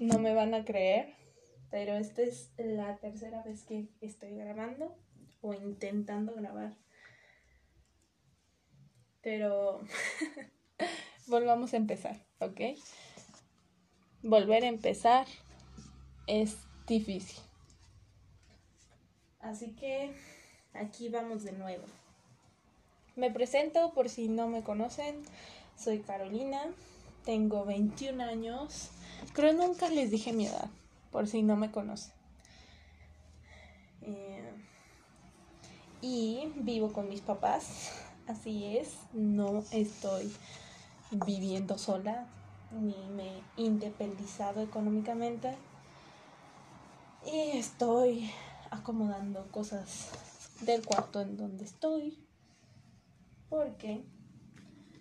no 0.00 0.18
me 0.18 0.34
van 0.34 0.54
a 0.54 0.64
creer, 0.64 1.14
pero 1.70 1.94
esta 1.94 2.22
es 2.22 2.50
la 2.56 2.96
tercera 2.96 3.42
vez 3.42 3.64
que 3.64 3.88
estoy 4.00 4.34
grabando 4.34 4.96
o 5.42 5.54
intentando 5.54 6.34
grabar. 6.34 6.74
Pero 9.20 9.82
volvamos 11.26 11.74
a 11.74 11.76
empezar, 11.76 12.16
¿ok? 12.40 12.60
Volver 14.22 14.64
a 14.64 14.68
empezar 14.68 15.26
es 16.26 16.56
difícil. 16.86 17.38
Así 19.40 19.72
que 19.72 20.12
aquí 20.72 21.08
vamos 21.08 21.44
de 21.44 21.52
nuevo. 21.52 21.84
Me 23.16 23.30
presento 23.30 23.92
por 23.92 24.08
si 24.08 24.28
no 24.28 24.48
me 24.48 24.62
conocen. 24.62 25.22
Soy 25.76 26.00
Carolina, 26.00 26.62
tengo 27.24 27.64
21 27.64 28.22
años. 28.22 28.90
Creo 29.32 29.52
nunca 29.52 29.88
les 29.88 30.10
dije 30.10 30.32
mi 30.32 30.46
edad, 30.46 30.68
por 31.12 31.28
si 31.28 31.42
no 31.42 31.56
me 31.56 31.70
conocen. 31.70 32.12
Eh, 34.02 34.52
y 36.02 36.52
vivo 36.56 36.92
con 36.92 37.08
mis 37.08 37.20
papás, 37.20 37.92
así 38.26 38.76
es, 38.76 38.94
no 39.12 39.62
estoy 39.70 40.32
viviendo 41.10 41.78
sola, 41.78 42.26
ni 42.72 42.96
me 43.10 43.38
he 43.38 43.42
independizado 43.62 44.62
económicamente. 44.62 45.54
Y 47.26 47.58
estoy 47.58 48.30
acomodando 48.70 49.50
cosas 49.50 50.08
del 50.62 50.84
cuarto 50.84 51.20
en 51.20 51.36
donde 51.36 51.64
estoy. 51.64 52.18
Porque 53.48 54.04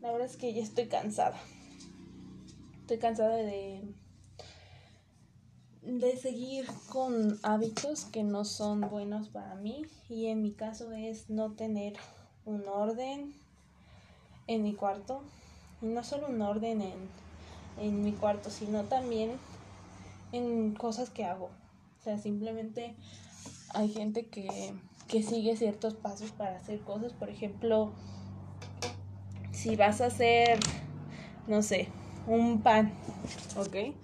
la 0.00 0.12
verdad 0.12 0.28
es 0.28 0.36
que 0.36 0.54
ya 0.54 0.62
estoy 0.62 0.86
cansada. 0.86 1.38
Estoy 2.80 2.98
cansada 2.98 3.36
de 3.36 3.82
de 5.86 6.16
seguir 6.16 6.66
con 6.88 7.38
hábitos 7.44 8.06
que 8.06 8.24
no 8.24 8.44
son 8.44 8.80
buenos 8.80 9.28
para 9.28 9.54
mí 9.54 9.86
y 10.08 10.26
en 10.26 10.42
mi 10.42 10.50
caso 10.50 10.90
es 10.90 11.30
no 11.30 11.52
tener 11.52 11.94
un 12.44 12.66
orden 12.66 13.32
en 14.48 14.64
mi 14.64 14.74
cuarto 14.74 15.22
y 15.80 15.86
no 15.86 16.02
solo 16.02 16.26
un 16.26 16.42
orden 16.42 16.82
en, 16.82 16.94
en 17.80 18.02
mi 18.02 18.10
cuarto 18.10 18.50
sino 18.50 18.82
también 18.82 19.38
en 20.32 20.74
cosas 20.74 21.08
que 21.08 21.24
hago. 21.24 21.50
O 22.00 22.02
sea 22.02 22.18
simplemente 22.18 22.96
hay 23.72 23.88
gente 23.88 24.26
que, 24.26 24.74
que 25.06 25.22
sigue 25.22 25.56
ciertos 25.56 25.94
pasos 25.94 26.32
para 26.32 26.56
hacer 26.56 26.80
cosas. 26.80 27.12
Por 27.12 27.30
ejemplo 27.30 27.92
si 29.52 29.76
vas 29.76 30.00
a 30.00 30.06
hacer 30.06 30.58
no 31.46 31.62
sé 31.62 31.88
un 32.26 32.60
pan 32.60 32.92
ok 33.56 33.94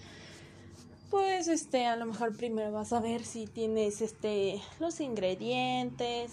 pues 1.12 1.46
este 1.46 1.84
a 1.84 1.96
lo 1.96 2.06
mejor 2.06 2.34
primero 2.34 2.72
vas 2.72 2.94
a 2.94 3.00
ver 3.00 3.22
si 3.22 3.46
tienes 3.46 4.00
este 4.00 4.62
los 4.80 4.98
ingredientes 4.98 6.32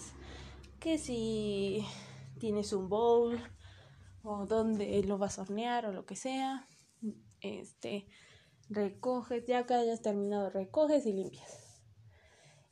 que 0.80 0.96
si 0.96 1.84
tienes 2.38 2.72
un 2.72 2.88
bowl 2.88 3.38
o 4.22 4.46
donde 4.46 5.02
lo 5.02 5.18
vas 5.18 5.38
a 5.38 5.42
hornear 5.42 5.84
o 5.84 5.92
lo 5.92 6.06
que 6.06 6.16
sea. 6.16 6.66
Este 7.42 8.06
recoges 8.70 9.44
ya 9.44 9.66
que 9.66 9.74
hayas 9.74 10.00
terminado 10.00 10.48
recoges 10.48 11.04
y 11.04 11.12
limpias. 11.12 11.82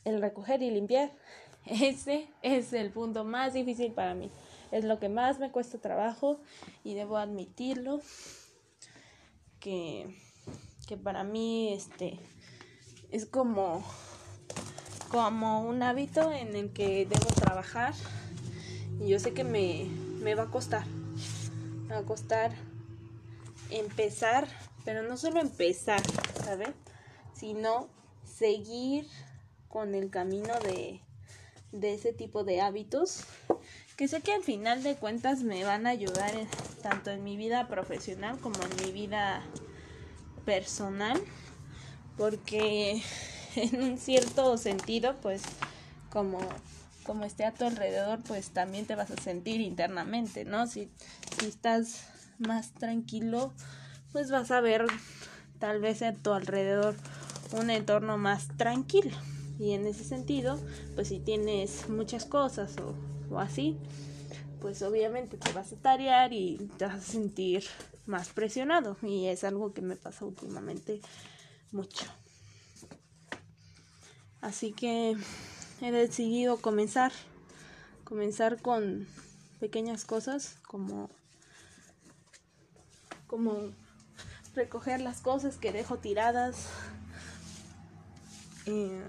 El 0.07 0.23
recoger 0.23 0.63
y 0.63 0.71
limpiar 0.71 1.13
ese 1.67 2.31
es 2.41 2.73
el 2.73 2.91
punto 2.91 3.25
más 3.25 3.53
difícil 3.53 3.93
para 3.93 4.15
mí. 4.15 4.31
Es 4.73 4.83
lo 4.83 4.99
que 4.99 5.11
más 5.11 5.39
me 5.39 5.53
cuesta 5.53 5.77
trabajo 5.77 6.41
y 6.85 6.95
debo 6.95 7.19
admitirlo 7.19 8.01
que 9.61 10.28
que 10.89 10.97
para 10.97 11.23
mí 11.23 11.71
este 11.75 12.19
es 13.11 13.27
como 13.27 13.85
como 15.11 15.63
un 15.63 15.83
hábito 15.83 16.33
en 16.33 16.57
el 16.57 16.73
que 16.73 17.05
debo 17.05 17.27
trabajar 17.27 17.93
y 18.99 19.09
yo 19.09 19.19
sé 19.19 19.35
que 19.35 19.45
me, 19.45 19.85
me 20.23 20.35
va 20.35 20.45
a 20.45 20.51
costar 20.51 20.87
me 21.87 21.95
va 21.95 21.99
a 21.99 22.05
costar 22.05 22.53
empezar 23.71 24.49
pero 24.87 25.03
no 25.03 25.19
solo 25.19 25.41
empezar 25.41 26.01
¿sabes? 26.43 26.71
sino 27.35 27.91
seguir 28.25 29.07
con 29.69 29.95
el 29.95 30.09
camino 30.09 30.59
de, 30.61 31.03
de 31.71 31.95
ese 31.95 32.15
tipo 32.15 32.45
de 32.45 32.63
hábitos 32.63 33.25
que 33.97 34.09
sé 34.09 34.23
que 34.23 34.33
al 34.33 34.43
final 34.43 34.83
de 34.83 34.97
cuentas 34.97 35.43
me 35.43 35.65
van 35.65 35.87
a 35.87 35.91
ayudar 35.91 36.33
tanto 36.83 37.11
en 37.11 37.25
mi 37.25 37.37
vida 37.37 37.69
profesional 37.69 38.39
como 38.39 38.57
en 38.63 38.87
mi 38.87 38.93
vida 38.93 39.45
personal 40.49 41.21
porque 42.17 43.03
en 43.57 43.83
un 43.83 43.99
cierto 43.99 44.57
sentido 44.57 45.15
pues 45.21 45.43
como 46.09 46.39
como 47.05 47.25
esté 47.25 47.45
a 47.45 47.53
tu 47.53 47.67
alrededor 47.67 48.21
pues 48.27 48.49
también 48.49 48.87
te 48.87 48.95
vas 48.95 49.11
a 49.11 49.23
sentir 49.23 49.61
internamente 49.61 50.47
no 50.47 50.67
si, 50.67 50.89
si 51.39 51.49
estás 51.49 52.05
más 52.39 52.73
tranquilo 52.73 53.53
pues 54.13 54.31
vas 54.31 54.51
a 54.51 54.63
ver 54.63 54.87
tal 55.59 55.81
vez 55.81 56.01
a 56.01 56.15
tu 56.15 56.33
alrededor 56.33 56.95
un 57.53 57.71
entorno 57.71 58.17
más 58.17 58.49
tranquilo. 58.57 59.17
Y 59.59 59.73
en 59.73 59.87
ese 59.87 60.05
sentido 60.05 60.59
pues 60.95 61.09
si 61.09 61.19
tienes 61.19 61.91
muchas 61.91 62.25
cosas 62.25 62.75
o, 62.79 62.95
o 63.35 63.39
así 63.39 63.77
pues 64.61 64.83
obviamente 64.83 65.37
te 65.37 65.53
vas 65.53 65.73
a 65.73 65.77
tarear 65.77 66.33
y 66.33 66.57
te 66.77 66.87
vas 66.87 66.97
a 66.97 67.01
sentir 67.01 67.65
más 68.07 68.29
presionado 68.31 68.97
y 69.03 69.27
es 69.27 69.45
algo 69.45 69.73
que 69.73 69.83
me 69.83 69.97
pasa 69.97 70.25
últimamente 70.25 71.01
mucho. 71.73 72.07
Así 74.41 74.73
que 74.73 75.17
he 75.81 75.93
decidido 75.93 76.59
comenzar, 76.59 77.13
comenzar 78.05 78.61
con 78.61 79.07
pequeñas 79.61 80.05
cosas 80.05 80.57
como 80.67 81.11
como 83.27 83.73
recoger 84.55 85.01
las 85.01 85.21
cosas 85.21 85.57
que 85.57 85.71
dejo 85.71 85.99
tiradas. 85.99 86.67
Eh, 88.67 89.03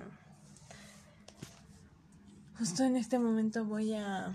justo 2.58 2.84
en 2.84 2.98
este 2.98 3.18
momento 3.18 3.66
voy 3.66 3.94
a 3.94 4.34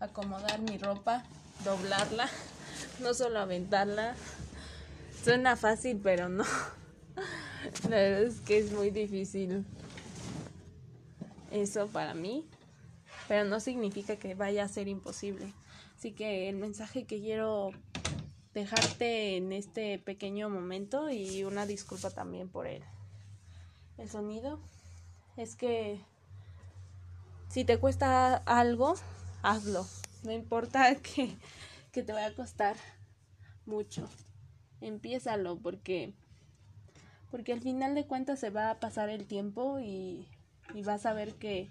acomodar 0.00 0.60
mi 0.60 0.78
ropa 0.78 1.24
doblarla, 1.64 2.28
no 3.00 3.14
solo 3.14 3.38
aventarla. 3.38 4.14
Suena 5.22 5.56
fácil, 5.56 6.00
pero 6.02 6.28
no. 6.28 6.44
La 7.88 7.96
verdad 7.96 8.22
es 8.24 8.40
que 8.40 8.58
es 8.58 8.72
muy 8.72 8.90
difícil 8.90 9.64
eso 11.50 11.86
para 11.88 12.14
mí, 12.14 12.46
pero 13.28 13.44
no 13.44 13.60
significa 13.60 14.16
que 14.16 14.34
vaya 14.34 14.64
a 14.64 14.68
ser 14.68 14.88
imposible. 14.88 15.52
Así 15.96 16.12
que 16.12 16.48
el 16.48 16.56
mensaje 16.56 17.04
que 17.04 17.20
quiero 17.20 17.70
dejarte 18.52 19.36
en 19.36 19.52
este 19.52 19.98
pequeño 19.98 20.50
momento 20.50 21.10
y 21.10 21.44
una 21.44 21.66
disculpa 21.66 22.10
también 22.10 22.48
por 22.48 22.66
el, 22.66 22.82
el 23.98 24.10
sonido 24.10 24.60
es 25.36 25.56
que 25.56 26.00
si 27.48 27.64
te 27.64 27.78
cuesta 27.78 28.36
algo, 28.46 28.94
hazlo. 29.44 29.86
No 30.24 30.32
importa 30.32 30.94
que, 30.96 31.36
te 31.92 32.12
vaya 32.12 32.26
a 32.26 32.34
costar 32.34 32.76
mucho. 33.66 34.08
Empiézalo 34.80 35.58
porque 35.58 36.12
porque 37.30 37.52
al 37.52 37.60
final 37.60 37.94
de 37.94 38.06
cuentas 38.06 38.38
se 38.38 38.50
va 38.50 38.70
a 38.70 38.78
pasar 38.78 39.08
el 39.08 39.26
tiempo 39.26 39.80
y, 39.80 40.28
y 40.72 40.82
vas 40.82 41.04
a 41.04 41.12
ver 41.12 41.34
que 41.34 41.68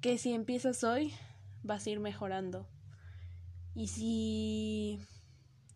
que 0.00 0.18
si 0.18 0.34
empiezas 0.34 0.84
hoy 0.84 1.12
vas 1.62 1.86
a 1.86 1.90
ir 1.90 2.00
mejorando. 2.00 2.66
Y 3.74 3.88
si 3.88 5.00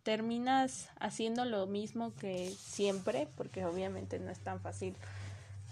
terminas 0.02 0.88
haciendo 1.00 1.44
lo 1.44 1.66
mismo 1.66 2.14
que 2.14 2.50
siempre, 2.50 3.28
porque 3.36 3.64
obviamente 3.64 4.18
no 4.18 4.30
es 4.30 4.38
tan 4.38 4.60
fácil 4.60 4.94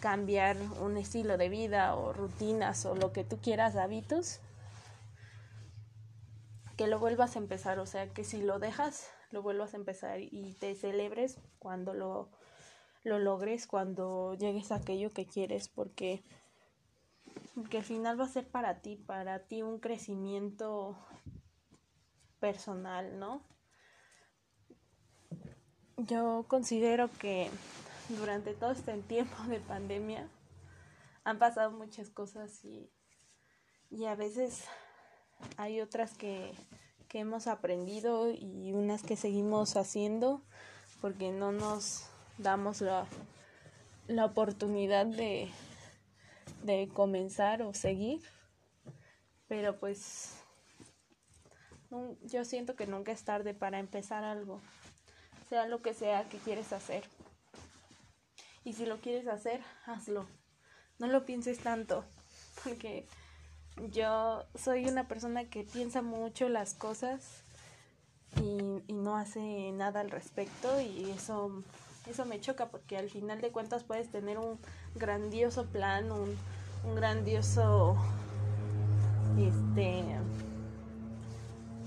cambiar 0.00 0.56
un 0.80 0.96
estilo 0.96 1.36
de 1.36 1.48
vida 1.48 1.94
o 1.94 2.12
rutinas 2.12 2.84
o 2.86 2.94
lo 2.94 3.12
que 3.12 3.24
tú 3.24 3.38
quieras, 3.38 3.76
hábitos, 3.76 4.40
que 6.78 6.86
lo 6.86 7.00
vuelvas 7.00 7.34
a 7.34 7.40
empezar, 7.40 7.80
o 7.80 7.86
sea, 7.86 8.14
que 8.14 8.22
si 8.22 8.40
lo 8.40 8.60
dejas, 8.60 9.10
lo 9.32 9.42
vuelvas 9.42 9.74
a 9.74 9.78
empezar 9.78 10.20
y 10.20 10.54
te 10.60 10.76
celebres 10.76 11.40
cuando 11.58 11.92
lo, 11.92 12.30
lo 13.02 13.18
logres, 13.18 13.66
cuando 13.66 14.34
llegues 14.34 14.70
a 14.70 14.76
aquello 14.76 15.10
que 15.10 15.26
quieres, 15.26 15.68
porque, 15.68 16.22
porque 17.56 17.78
al 17.78 17.82
final 17.82 18.18
va 18.18 18.26
a 18.26 18.28
ser 18.28 18.48
para 18.48 18.80
ti, 18.80 18.94
para 18.94 19.40
ti 19.48 19.60
un 19.60 19.80
crecimiento 19.80 20.96
personal, 22.38 23.18
¿no? 23.18 23.42
Yo 25.96 26.46
considero 26.46 27.10
que 27.18 27.50
durante 28.08 28.54
todo 28.54 28.70
este 28.70 28.96
tiempo 28.98 29.42
de 29.48 29.58
pandemia 29.58 30.30
han 31.24 31.40
pasado 31.40 31.72
muchas 31.72 32.08
cosas 32.08 32.64
y, 32.64 32.88
y 33.90 34.04
a 34.04 34.14
veces 34.14 34.64
hay 35.58 35.80
otras 35.80 36.16
que, 36.16 36.52
que 37.08 37.18
hemos 37.18 37.48
aprendido 37.48 38.30
y 38.30 38.72
unas 38.72 39.02
que 39.02 39.16
seguimos 39.16 39.76
haciendo 39.76 40.40
porque 41.00 41.32
no 41.32 41.50
nos 41.50 42.04
damos 42.38 42.80
la, 42.80 43.06
la 44.06 44.24
oportunidad 44.24 45.04
de, 45.04 45.50
de 46.62 46.88
comenzar 46.94 47.62
o 47.62 47.74
seguir. 47.74 48.22
Pero 49.48 49.80
pues 49.80 50.36
yo 52.22 52.44
siento 52.44 52.76
que 52.76 52.86
nunca 52.86 53.10
es 53.10 53.24
tarde 53.24 53.52
para 53.52 53.80
empezar 53.80 54.22
algo, 54.22 54.60
sea 55.48 55.66
lo 55.66 55.82
que 55.82 55.94
sea 55.94 56.28
que 56.28 56.38
quieres 56.38 56.72
hacer. 56.72 57.02
Y 58.62 58.74
si 58.74 58.86
lo 58.86 58.98
quieres 58.98 59.26
hacer, 59.26 59.60
hazlo. 59.86 60.28
No 61.00 61.08
lo 61.08 61.24
pienses 61.24 61.58
tanto, 61.58 62.04
porque 62.64 63.06
yo 63.90 64.44
soy 64.54 64.86
una 64.86 65.08
persona 65.08 65.44
que 65.44 65.64
piensa 65.64 66.02
mucho 66.02 66.48
las 66.48 66.74
cosas 66.74 67.42
y, 68.36 68.82
y 68.86 68.92
no 68.92 69.16
hace 69.16 69.72
nada 69.72 70.00
al 70.00 70.10
respecto 70.10 70.80
y 70.80 71.10
eso, 71.10 71.62
eso 72.08 72.24
me 72.24 72.40
choca 72.40 72.66
porque 72.66 72.96
al 72.96 73.10
final 73.10 73.40
de 73.40 73.50
cuentas 73.50 73.84
puedes 73.84 74.10
tener 74.10 74.38
un 74.38 74.58
grandioso 74.94 75.66
plan, 75.66 76.10
un, 76.10 76.36
un 76.84 76.94
grandioso 76.94 77.96
este 79.38 80.04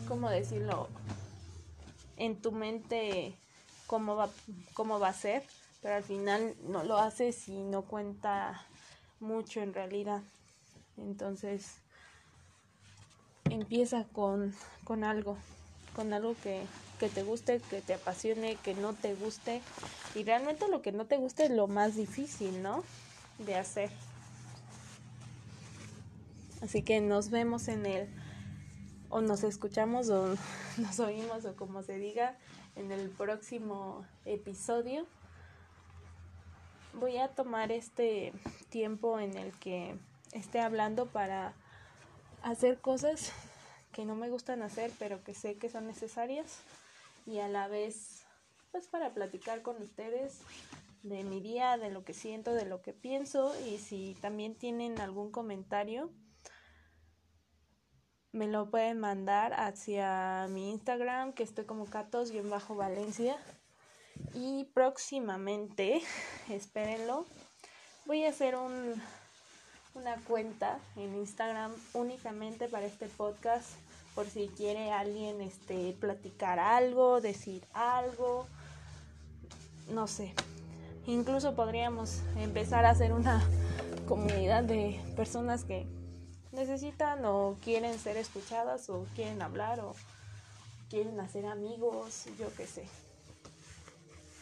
cómo 0.07 0.29
decirlo 0.29 0.87
en 2.17 2.35
tu 2.35 2.51
mente 2.51 3.33
cómo 3.87 4.15
va 4.15 4.29
cómo 4.73 4.99
va 4.99 5.09
a 5.09 5.13
ser 5.13 5.43
pero 5.81 5.95
al 5.95 6.03
final 6.03 6.55
no 6.67 6.83
lo 6.83 6.97
haces 6.97 7.47
y 7.49 7.63
no 7.63 7.81
cuenta 7.83 8.65
mucho 9.19 9.61
en 9.61 9.73
realidad 9.73 10.21
entonces 11.01 11.77
empieza 13.45 14.05
con, 14.05 14.53
con 14.83 15.03
algo 15.03 15.37
con 15.95 16.13
algo 16.13 16.35
que, 16.41 16.61
que 16.99 17.09
te 17.09 17.23
guste, 17.23 17.61
que 17.69 17.81
te 17.81 17.93
apasione, 17.93 18.55
que 18.57 18.73
no 18.73 18.93
te 18.93 19.15
guste. 19.15 19.61
Y 20.15 20.23
realmente 20.23 20.67
lo 20.67 20.81
que 20.81 20.91
no 20.91 21.05
te 21.05 21.17
guste 21.17 21.45
es 21.45 21.51
lo 21.51 21.67
más 21.67 21.95
difícil, 21.95 22.61
¿no? 22.61 22.83
De 23.39 23.55
hacer. 23.55 23.89
Así 26.61 26.83
que 26.83 27.01
nos 27.01 27.29
vemos 27.29 27.67
en 27.67 27.85
el, 27.85 28.07
o 29.09 29.21
nos 29.21 29.43
escuchamos 29.43 30.09
o 30.09 30.35
nos 30.77 30.99
oímos 30.99 31.45
o 31.45 31.55
como 31.55 31.83
se 31.83 31.97
diga, 31.97 32.37
en 32.75 32.91
el 32.91 33.09
próximo 33.09 34.05
episodio. 34.25 35.05
Voy 36.93 37.17
a 37.17 37.29
tomar 37.29 37.71
este 37.71 38.33
tiempo 38.69 39.19
en 39.19 39.37
el 39.37 39.53
que 39.53 39.95
esté 40.31 40.59
hablando 40.59 41.07
para 41.07 41.53
hacer 42.43 42.79
cosas 42.79 43.31
que 43.91 44.05
no 44.05 44.15
me 44.15 44.29
gustan 44.29 44.61
hacer, 44.61 44.91
pero 44.99 45.23
que 45.23 45.33
sé 45.33 45.57
que 45.57 45.69
son 45.69 45.87
necesarias 45.87 46.59
y 47.25 47.39
a 47.39 47.47
la 47.47 47.67
vez 47.67 48.25
pues 48.71 48.87
para 48.87 49.13
platicar 49.13 49.61
con 49.61 49.81
ustedes 49.81 50.39
de 51.03 51.23
mi 51.23 51.41
día, 51.41 51.77
de 51.77 51.89
lo 51.89 52.05
que 52.05 52.13
siento, 52.13 52.53
de 52.53 52.65
lo 52.65 52.81
que 52.81 52.93
pienso 52.93 53.53
y 53.67 53.77
si 53.77 54.15
también 54.21 54.55
tienen 54.55 54.99
algún 55.01 55.31
comentario 55.31 56.09
me 58.31 58.47
lo 58.47 58.69
pueden 58.69 58.99
mandar 58.99 59.53
hacia 59.53 60.47
mi 60.49 60.71
Instagram, 60.71 61.33
que 61.33 61.43
estoy 61.43 61.65
como 61.65 61.85
catos-valencia. 61.85 63.37
Y 64.33 64.65
próximamente, 64.73 66.01
espérenlo, 66.49 67.25
voy 68.05 68.23
a 68.23 68.29
hacer 68.29 68.55
un, 68.55 69.01
una 69.93 70.15
cuenta 70.27 70.79
en 70.95 71.15
Instagram 71.15 71.71
únicamente 71.93 72.67
para 72.67 72.85
este 72.85 73.07
podcast, 73.07 73.69
por 74.15 74.27
si 74.27 74.47
quiere 74.49 74.91
alguien 74.91 75.41
este, 75.41 75.95
platicar 75.99 76.59
algo, 76.59 77.21
decir 77.21 77.63
algo, 77.73 78.45
no 79.89 80.07
sé. 80.07 80.33
Incluso 81.07 81.55
podríamos 81.55 82.21
empezar 82.37 82.85
a 82.85 82.91
hacer 82.91 83.13
una 83.13 83.43
comunidad 84.07 84.63
de 84.63 85.01
personas 85.15 85.63
que 85.63 85.85
necesitan 86.51 87.23
o 87.25 87.57
quieren 87.61 87.97
ser 87.97 88.17
escuchadas 88.17 88.89
o 88.89 89.05
quieren 89.15 89.41
hablar 89.41 89.79
o 89.79 89.95
quieren 90.89 91.19
hacer 91.19 91.45
amigos, 91.45 92.25
yo 92.37 92.53
qué 92.55 92.67
sé. 92.67 92.85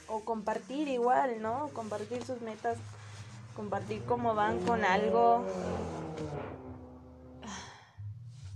O 0.08 0.22
compartir 0.22 0.88
igual, 0.88 1.42
¿no? 1.42 1.70
Compartir 1.74 2.24
sus 2.26 2.42
metas, 2.42 2.78
compartir 3.60 4.02
cómo 4.06 4.36
van 4.36 4.58
con 4.60 4.86
algo. 4.86 5.44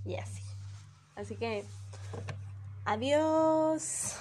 Y 0.06 0.16
así. 0.16 0.42
Así 1.18 1.36
que, 1.36 1.66
adiós. 2.86 4.16